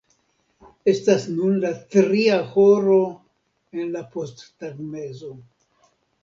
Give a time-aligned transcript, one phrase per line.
[0.93, 2.97] Estas nun la tria horo
[3.83, 5.31] en la posttagmezo.